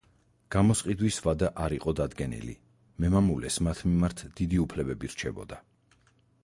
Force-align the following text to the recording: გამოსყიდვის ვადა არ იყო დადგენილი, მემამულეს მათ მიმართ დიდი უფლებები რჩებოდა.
გამოსყიდვის 0.53 1.19
ვადა 1.25 1.49
არ 1.65 1.75
იყო 1.75 1.93
დადგენილი, 1.99 2.57
მემამულეს 3.05 3.59
მათ 3.69 3.85
მიმართ 3.93 4.27
დიდი 4.41 4.63
უფლებები 4.67 5.13
რჩებოდა. 5.15 5.63